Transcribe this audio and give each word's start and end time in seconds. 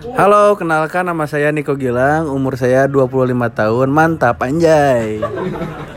Halo, 0.00 0.56
kenalkan 0.56 1.04
nama 1.04 1.28
saya 1.28 1.52
Niko 1.52 1.76
Gilang, 1.76 2.32
umur 2.32 2.56
saya 2.56 2.88
25 2.88 3.52
tahun, 3.52 3.88
mantap 3.92 4.40
anjay. 4.40 5.20